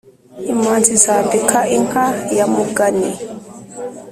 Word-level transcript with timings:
imanzi 0.51 0.93
zambika 1.03 1.59
inka 1.77 2.05
ya 2.37 2.45
mugani 2.53 3.11